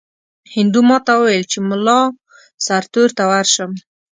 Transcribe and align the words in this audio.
هندو 0.55 0.79
ماته 0.89 1.13
وویل 1.15 1.43
چې 1.51 1.57
مُلا 1.69 2.01
سرتور 2.65 3.09
ته 3.17 3.23
ورشم. 3.31 3.71